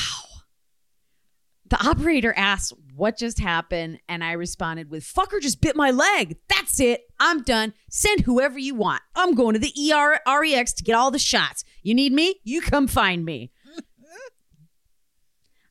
[1.69, 6.37] The operator asked what just happened, and I responded with, Fucker just bit my leg.
[6.47, 7.01] That's it.
[7.19, 7.73] I'm done.
[7.89, 9.01] Send whoever you want.
[9.15, 11.63] I'm going to the ER REX to get all the shots.
[11.83, 12.39] You need me?
[12.43, 13.51] You come find me.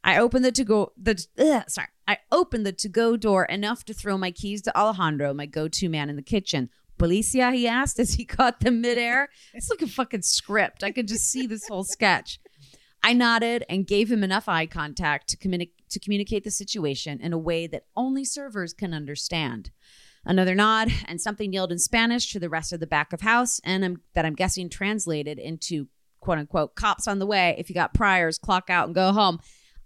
[0.05, 1.89] I opened the to go the ugh, sorry.
[2.07, 5.69] I opened the to go door enough to throw my keys to Alejandro, my go
[5.69, 6.71] to man in the kitchen.
[6.99, 9.29] Policia, he asked as he caught them midair.
[9.55, 10.85] It's like a fucking script.
[10.85, 12.41] I could just see this whole sketch.
[13.03, 17.33] I nodded and gave him enough eye contact to, communi- to communicate the situation in
[17.33, 19.71] a way that only servers can understand.
[20.25, 23.61] Another nod and something yelled in Spanish to the rest of the back of house,
[23.65, 25.87] and I'm, that I'm guessing translated into
[26.21, 27.55] quote unquote cops on the way.
[27.57, 29.39] If you got priors, clock out and go home.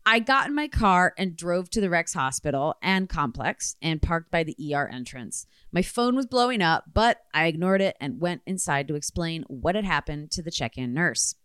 [0.05, 4.33] I got in my car and drove to the Rex Hospital and complex and parked
[4.33, 5.47] by the ER entrance.
[5.71, 9.77] My phone was blowing up, but I ignored it and went inside to explain what
[9.77, 11.37] had happened to the check in nurse.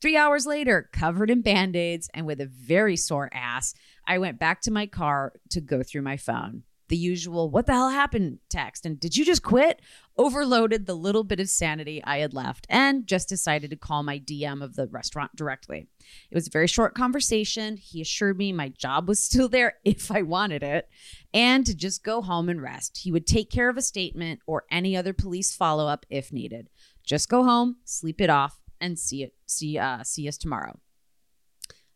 [0.00, 3.74] Three hours later, covered in band aids and with a very sore ass,
[4.06, 6.62] I went back to my car to go through my phone.
[6.88, 9.82] The usual, what the hell happened text, and did you just quit?
[10.18, 14.18] Overloaded the little bit of sanity I had left and just decided to call my
[14.18, 15.88] DM of the restaurant directly.
[16.30, 17.76] It was a very short conversation.
[17.76, 20.88] He assured me my job was still there if I wanted it
[21.34, 23.00] and to just go home and rest.
[23.02, 26.70] He would take care of a statement or any other police follow up if needed.
[27.04, 30.78] Just go home, sleep it off, and see it see uh see us tomorrow.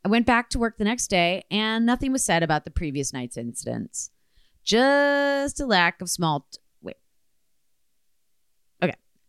[0.05, 3.13] I went back to work the next day and nothing was said about the previous
[3.13, 4.11] night's incidents.
[4.63, 6.47] Just a lack of small.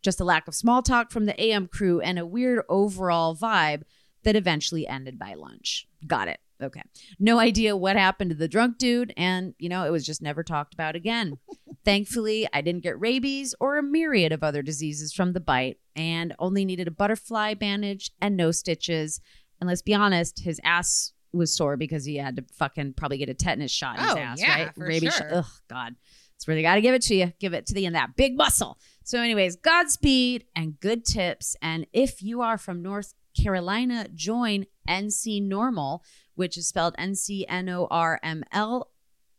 [0.01, 3.83] Just a lack of small talk from the AM crew and a weird overall vibe
[4.23, 5.87] that eventually ended by lunch.
[6.05, 6.39] Got it.
[6.61, 6.81] Okay.
[7.19, 10.43] No idea what happened to the drunk dude and you know, it was just never
[10.43, 11.39] talked about again.
[11.85, 16.35] Thankfully, I didn't get rabies or a myriad of other diseases from the bite and
[16.37, 19.19] only needed a butterfly bandage and no stitches.
[19.59, 23.29] And let's be honest, his ass was sore because he had to fucking probably get
[23.29, 24.75] a tetanus shot in his Oh, ass, yeah, right?
[24.75, 25.29] for Rabies sure.
[25.29, 25.37] shot.
[25.37, 25.95] Ugh, God.
[26.41, 27.33] That's where they got to give it to you.
[27.37, 28.79] Give it to the end that big muscle.
[29.03, 31.55] So, anyways, Godspeed and good tips.
[31.61, 35.99] And if you are from North Carolina, join NC NORML,
[36.33, 38.89] which is spelled N C N O R M L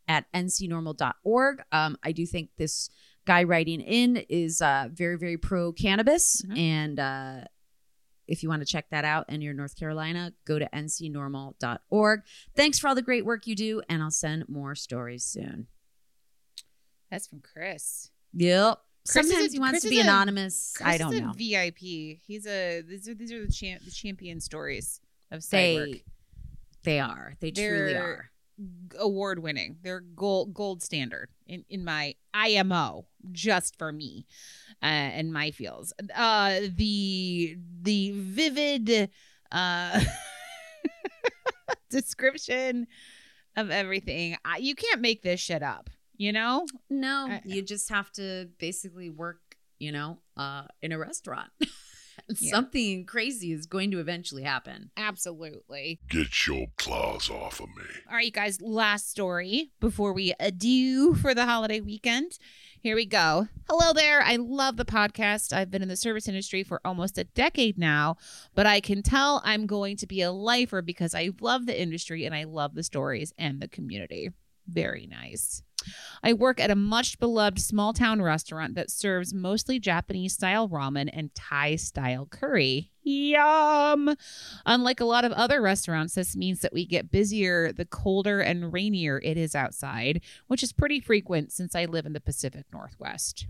[0.07, 1.61] at ncnorml.org.
[1.73, 2.89] Um, I do think this
[3.25, 6.41] guy writing in is uh, very, very pro cannabis.
[6.47, 6.57] Mhm.
[6.57, 7.41] And uh,
[8.29, 12.21] if you want to check that out and you're North Carolina, go to ncnorml.org.
[12.55, 15.67] Thanks for all the great work you do, and I'll send more stories soon.
[17.13, 18.09] That's from Chris.
[18.33, 18.79] Yep.
[19.07, 20.73] Chris Sometimes a- he wants Chris to be a- anonymous.
[20.75, 21.31] Chris I don't know.
[21.33, 21.77] VIP.
[22.25, 24.99] He's a these are these are the, champ, the champion stories
[25.29, 25.49] of work.
[25.51, 26.03] They,
[26.83, 27.35] they are.
[27.39, 28.29] They truly They're- are.
[28.99, 29.77] award winning.
[29.83, 34.25] They're gold gold standard in in my IMO just for me
[34.81, 35.93] uh, and my fields.
[36.15, 39.11] Uh, the the vivid
[39.51, 40.01] uh,
[41.91, 42.87] description
[43.55, 44.35] of everything.
[44.43, 45.91] I, you can't make this shit up.
[46.17, 49.39] You know, No, I- you just have to basically work,
[49.79, 51.49] you know, uh, in a restaurant
[52.39, 52.51] Yeah.
[52.51, 54.91] something crazy is going to eventually happen.
[54.95, 55.99] Absolutely.
[56.09, 57.83] Get your claws off of me.
[58.07, 62.37] All right, you guys, last story before we adieu for the holiday weekend.
[62.79, 63.47] Here we go.
[63.67, 64.21] Hello there.
[64.21, 65.51] I love the podcast.
[65.53, 68.15] I've been in the service industry for almost a decade now,
[68.53, 72.25] but I can tell I'm going to be a lifer because I love the industry
[72.25, 74.29] and I love the stories and the community.
[74.67, 75.63] Very nice.
[76.23, 81.09] I work at a much beloved small town restaurant that serves mostly Japanese style ramen
[81.11, 82.91] and Thai style curry.
[83.03, 84.15] Yum!
[84.65, 88.71] Unlike a lot of other restaurants, this means that we get busier the colder and
[88.71, 93.47] rainier it is outside, which is pretty frequent since I live in the Pacific Northwest.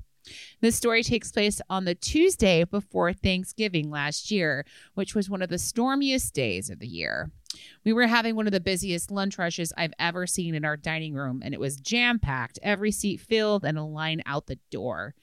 [0.61, 5.49] This story takes place on the Tuesday before Thanksgiving last year, which was one of
[5.49, 7.31] the stormiest days of the year.
[7.83, 11.13] We were having one of the busiest lunch rushes I've ever seen in our dining
[11.13, 15.13] room, and it was jam packed, every seat filled, and a line out the door.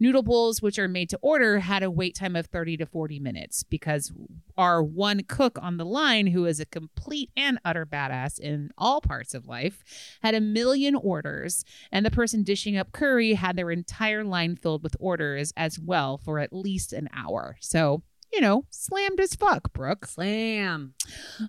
[0.00, 3.20] Noodle bowls, which are made to order, had a wait time of 30 to 40
[3.20, 4.12] minutes because
[4.56, 9.00] our one cook on the line, who is a complete and utter badass in all
[9.00, 9.82] parts of life,
[10.22, 14.82] had a million orders, and the person dishing up curry had their entire line filled
[14.82, 17.56] with orders as well for at least an hour.
[17.60, 20.06] So, you know, slammed as fuck, Brooke.
[20.06, 20.94] Slam.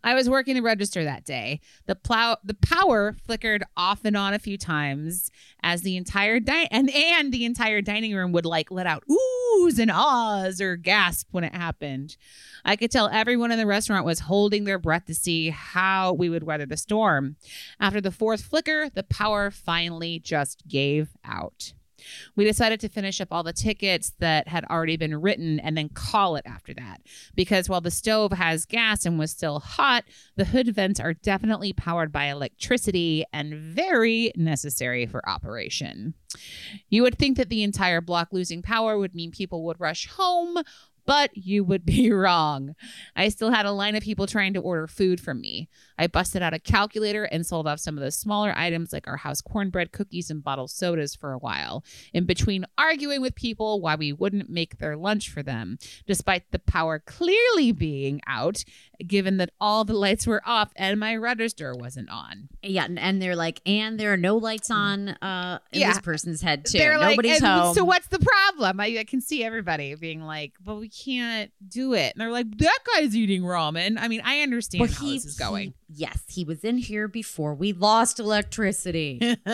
[0.04, 1.62] I was working the register that day.
[1.86, 5.32] The plow the power flickered off and on a few times
[5.64, 9.80] as the entire di- and and the entire dining room would like let out oohs
[9.80, 12.18] and ahs or gasp when it happened.
[12.64, 16.30] I could tell everyone in the restaurant was holding their breath to see how we
[16.30, 17.36] would weather the storm.
[17.80, 21.74] After the fourth flicker, the power finally just gave out.
[22.36, 25.90] We decided to finish up all the tickets that had already been written and then
[25.90, 27.02] call it after that.
[27.36, 31.74] Because while the stove has gas and was still hot, the hood vents are definitely
[31.74, 36.14] powered by electricity and very necessary for operation.
[36.90, 40.58] You would think that the entire block losing power would mean people would rush home,
[41.06, 42.76] but you would be wrong.
[43.16, 45.70] I still had a line of people trying to order food from me.
[45.98, 49.18] I busted out a calculator and sold off some of the smaller items like our
[49.18, 53.96] house cornbread cookies and bottled sodas for a while, in between arguing with people why
[53.96, 58.64] we wouldn't make their lunch for them, despite the power clearly being out,
[59.06, 62.50] given that all the lights were off and my register wasn't on.
[62.64, 65.90] Yeah, and, and they're like, and there are no lights on uh in Yeah.
[65.90, 66.78] this person's head too.
[66.78, 67.74] They're Nobody's "And home.
[67.76, 68.80] So what's the problem?
[68.80, 72.58] I, I can see everybody being like, "But we can't do it." And they're like,
[72.58, 75.74] "That guy's eating ramen." I mean, I understand Well, how this is going.
[75.88, 79.20] he- yes, he was in here before we lost electricity.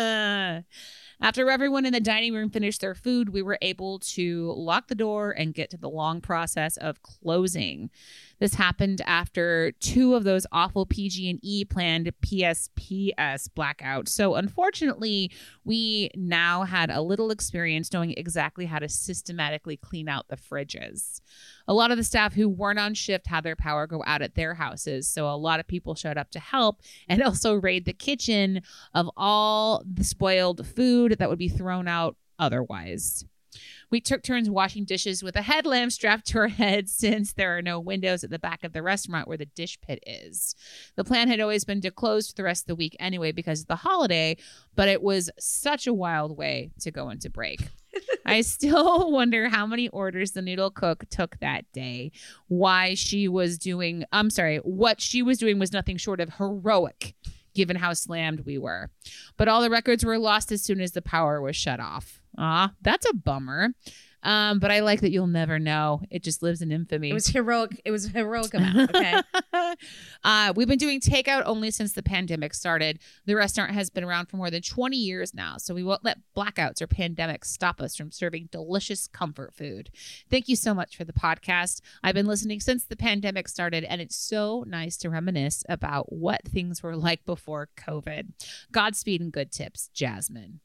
[1.23, 4.95] After everyone in the dining room finished their food, we were able to lock the
[4.95, 7.91] door and get to the long process of closing.
[8.41, 14.07] This happened after two of those awful PG&E planned PSPS blackouts.
[14.07, 15.31] So unfortunately,
[15.63, 21.21] we now had a little experience knowing exactly how to systematically clean out the fridges.
[21.67, 24.33] A lot of the staff who weren't on shift had their power go out at
[24.33, 27.93] their houses, so a lot of people showed up to help and also raid the
[27.93, 28.63] kitchen
[28.95, 33.23] of all the spoiled food that would be thrown out otherwise.
[33.91, 37.61] We took turns washing dishes with a headlamp strapped to our heads since there are
[37.61, 40.55] no windows at the back of the restaurant where the dish pit is.
[40.95, 43.61] The plan had always been to close for the rest of the week anyway because
[43.61, 44.37] of the holiday,
[44.75, 47.61] but it was such a wild way to go into break.
[48.25, 52.11] I still wonder how many orders the noodle cook took that day.
[52.47, 57.15] Why she was doing, I'm sorry, what she was doing was nothing short of heroic
[57.53, 58.89] given how slammed we were.
[59.37, 62.19] But all the records were lost as soon as the power was shut off.
[62.37, 63.69] Ah, that's a bummer.
[64.23, 66.01] Um, but I like that you'll never know.
[66.09, 67.09] It just lives in infamy.
[67.09, 67.81] it was heroic.
[67.85, 68.91] It was a heroic amount.
[69.01, 69.21] Okay.
[70.23, 72.99] uh, we've been doing takeout only since the pandemic started.
[73.25, 76.17] The restaurant has been around for more than 20 years now, so we won't let
[76.35, 79.89] blackouts or pandemics stop us from serving delicious comfort food.
[80.29, 81.81] Thank you so much for the podcast.
[82.03, 86.41] I've been listening since the pandemic started, and it's so nice to reminisce about what
[86.45, 88.29] things were like before COVID.
[88.71, 90.59] Godspeed and good tips, Jasmine.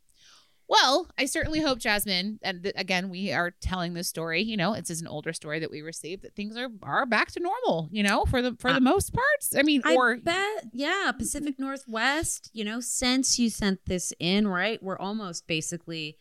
[0.69, 4.43] Well, I certainly hope Jasmine, and th- again, we are telling this story.
[4.43, 7.41] You know, it's an older story that we received that things are are back to
[7.41, 7.89] normal.
[7.93, 9.55] You know, for the for the most parts.
[9.57, 12.51] I mean, I or bet, yeah, Pacific Northwest.
[12.53, 14.83] You know, since you sent this in, right?
[14.83, 16.17] We're almost basically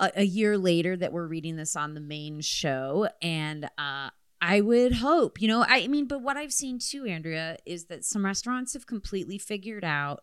[0.00, 4.60] a, a year later that we're reading this on the main show, and uh, I
[4.60, 8.24] would hope, you know, I mean, but what I've seen too, Andrea, is that some
[8.26, 10.22] restaurants have completely figured out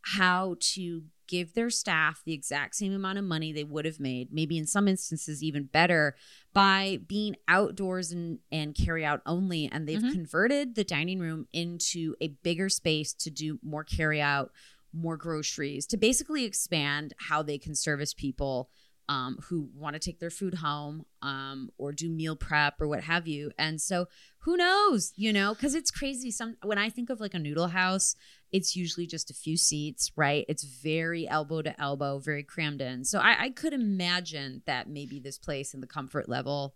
[0.00, 4.32] how to give their staff the exact same amount of money they would have made,
[4.32, 6.14] maybe in some instances even better,
[6.52, 9.68] by being outdoors and, and carry out only.
[9.70, 10.12] And they've Mhm.
[10.12, 14.52] converted the dining room into a bigger space to do more carry out,
[14.92, 18.68] more groceries, to basically expand how they can service people
[19.08, 23.02] um, who want to take their food home um, or do meal prep or what
[23.02, 23.50] have you.
[23.58, 24.06] And so
[24.38, 26.30] who knows, you know, because it's crazy.
[26.30, 28.14] Some when I think of like a noodle house,
[28.52, 30.44] it's usually just a few seats, right?
[30.48, 33.04] It's very elbow to elbow, very crammed in.
[33.04, 36.74] So I, I could imagine that maybe this place and the comfort level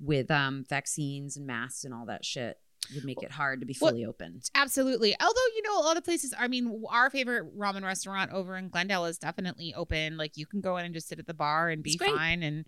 [0.00, 2.58] with um, vaccines and masks and all that shit
[2.94, 4.40] would make it hard to be Well, fully open.
[4.54, 5.14] Absolutely.
[5.20, 8.68] Although, you know, a lot of places, I mean, our favorite ramen restaurant over in
[8.68, 10.16] Glendale is definitely open.
[10.16, 12.42] Like you can go in and just sit at the bar and be fine.
[12.42, 12.64] And,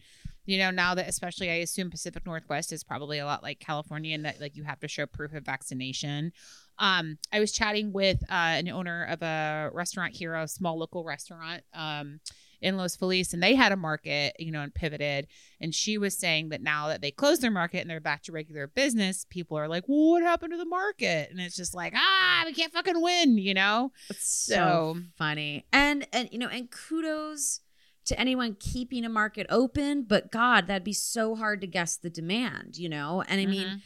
[0.47, 4.15] you know, now that especially I assume Pacific Northwest is probably a lot like California
[4.15, 6.33] and that like you have to show proof of vaccination.
[6.79, 11.05] Um, I was chatting with uh, an owner of a restaurant here, a small local
[11.05, 11.63] restaurant.
[11.75, 12.21] Um,
[12.63, 15.27] in Los Feliz, and they had a market, you know, and pivoted.
[15.61, 18.33] And she was saying that now that they closed their market and they're back to
[18.33, 21.31] regular business, people are like, well, what happened to the market?
[21.31, 23.93] And it's just like, ah, we can't fucking win, you know?
[24.11, 25.65] It's so So- funny.
[25.73, 27.61] And and you know, and kudos
[28.07, 32.11] to anyone keeping a market open, but God, that'd be so hard to guess the
[32.11, 33.23] demand, you know?
[33.29, 33.81] And I mean, Mhm.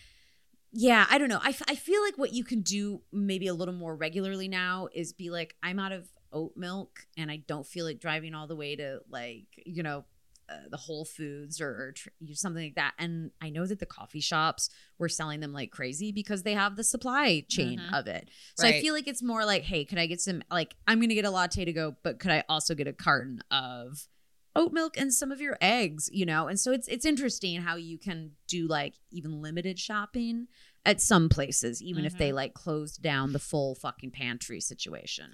[0.73, 1.41] yeah, I don't know.
[1.43, 4.89] I, f- I feel like what you can do maybe a little more regularly now
[4.95, 8.47] is be like, I'm out of oat milk and I don't feel like driving all
[8.47, 10.05] the way to like, you know,
[10.51, 12.93] uh, the Whole Foods or, or tr- something like that.
[12.99, 14.69] And I know that the coffee shops
[14.99, 17.99] were selling them like crazy because they have the supply chain Mhm.
[17.99, 18.29] of it.
[18.57, 21.09] So I feel like it's more like, hey, could I get some, like, I'm going
[21.09, 24.07] to get a latte to go, but could I also get a carton of
[24.55, 26.47] oat milk and some of your eggs, you know?
[26.47, 30.47] And so it's it's interesting how you can do like even limited shopping
[30.87, 32.37] at some places, even if they Mm-hmm.
[32.37, 35.33] like closed down the full fucking pantry situation.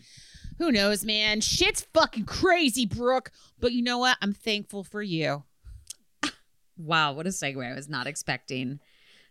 [0.58, 1.40] Who knows, man?
[1.40, 3.30] Shit's fucking crazy, Brooke.
[3.58, 4.16] But you know what?
[4.22, 5.44] I'm thankful for you.
[6.76, 7.70] Wow, what a segue.
[7.70, 8.80] I was not expecting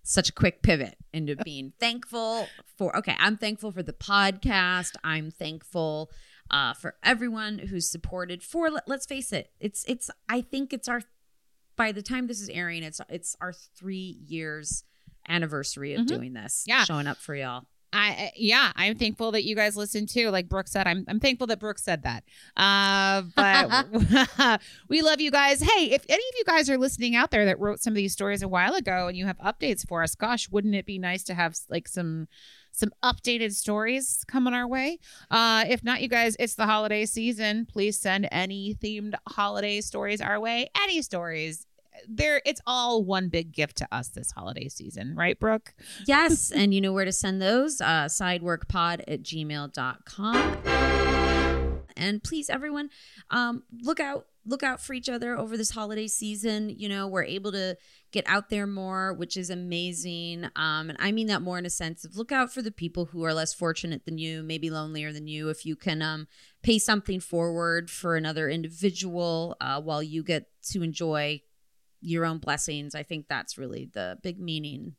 [0.04, 2.48] such a quick pivot into being thankful
[2.78, 4.92] for okay, I'm thankful for the podcast.
[5.04, 6.12] I'm thankful
[6.52, 9.50] uh for everyone who's supported for let, let's face it.
[9.60, 11.02] It's it's I think it's our
[11.76, 13.96] by the time this is airing, it's it's our 3
[14.28, 14.84] years
[15.30, 16.08] anniversary of Mhm.
[16.08, 16.64] doing this.
[16.68, 16.84] Yeah.
[16.84, 17.64] Showing up for y'all.
[17.92, 20.30] I yeah, I'm thankful that you guys listen too.
[20.30, 22.24] Like Brooke said, I'm I'm thankful that Brooke said that.
[22.56, 25.60] Uh, but we love you guys.
[25.60, 28.14] Hey, if any of you guys are listening out there that wrote some of these
[28.14, 31.24] stories a while ago and you have updates for us, gosh, wouldn't it be nice
[31.24, 32.28] to have like some
[32.72, 35.00] some updated stories coming our way?
[35.32, 37.66] Uh, if not, you guys, it's the holiday season.
[37.66, 40.70] Please send any themed holiday stories our way.
[40.80, 41.66] Any stories.
[42.08, 45.74] There, it's all one big gift to us this holiday season, right, Brooke?
[46.06, 47.82] Yes, and you know where to send those?
[47.82, 50.58] Uh, sideworkpod at gmail.com.
[51.96, 52.90] And please, everyone,
[53.30, 56.70] um, look out look out for each other over this holiday season.
[56.70, 57.78] You know, we're able to
[58.12, 60.46] get out there more, which is amazing.
[60.56, 63.06] Um, and I mean that more in a sense of look out for the people
[63.06, 65.50] who are less fortunate than you, maybe lonelier than you.
[65.50, 66.28] If you can um,
[66.64, 71.42] pay something forward for another individual uh, while you get to enjoy
[72.02, 74.96] your own blessings, I think that's really the big meaning.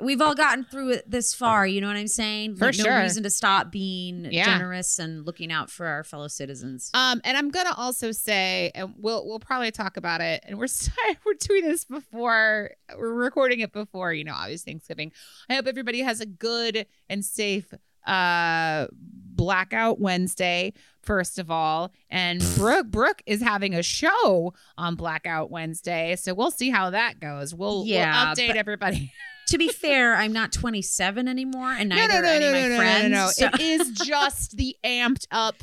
[0.00, 2.56] We've all gotten through it this far, you know what I'm saying?
[2.56, 2.90] For Like, sure.
[2.90, 4.46] No reason to stop being Yeah.
[4.46, 6.90] generous and looking out for our fellow citizens.
[6.94, 10.42] Um, and I'm gonna also say, and we'll we'll probably talk about it.
[10.46, 15.12] And we're sorry, we're doing this before we're recording it before you know, obviously Thanksgiving.
[15.48, 17.72] I hope everybody has a good and safe
[18.06, 18.86] uh
[19.34, 20.72] blackout Wednesday.
[21.00, 26.52] First of all, and Brooke Brooke is having a show on Blackout Wednesday, so we'll
[26.52, 27.52] see how that goes.
[27.52, 29.12] We'll, Yeah, we'll update everybody.
[29.48, 32.52] to be fair, I'm not 27 anymore, and No, neither no, are any no, of
[32.54, 33.10] my no, no, friends.
[33.10, 35.56] no, no, so- It is just the amped up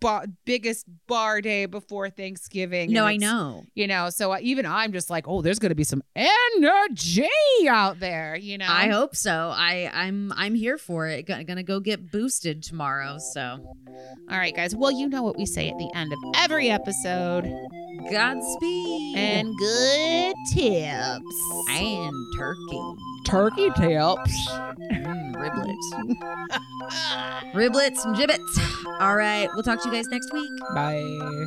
[0.00, 2.92] bar, biggest bar day before Thanksgiving.
[2.92, 3.64] no, I know.
[3.74, 7.28] You know, so I- even I'm just like, oh, there's going to be some energy
[7.68, 8.36] out there.
[8.36, 9.52] You know, I hope so.
[9.54, 11.26] I I'm I'm here for it.
[11.26, 13.18] G- gonna go get boosted tomorrow.
[13.32, 13.40] So
[14.30, 14.74] All right, guys.
[14.74, 17.44] Well, you know what we say at the end of every episode,
[18.10, 21.70] Godspeed and good tips.
[21.70, 22.80] and turkey.
[23.26, 24.48] Turkey tips.
[24.90, 26.14] Mm, riblets.
[27.54, 28.60] riblets and gibbets.
[29.00, 30.52] All right, we'll talk to you guys next week.
[30.74, 31.46] Bye.